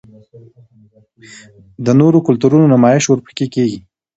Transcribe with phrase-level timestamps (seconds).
[1.85, 3.79] د نورو کلتورونو نمائش ورپکښې کـــــــــــــــــېږي